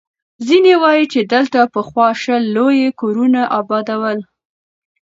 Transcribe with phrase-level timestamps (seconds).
[0.47, 4.19] ځيني وایي، چې دلته پخوا شل لوی کورونه اباد ول.